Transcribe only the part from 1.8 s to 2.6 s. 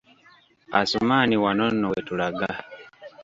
wetulaga.